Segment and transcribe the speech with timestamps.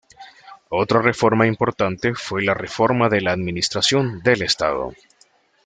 [0.71, 4.93] Otra reforma importante fue la reforma de la administración del Estado.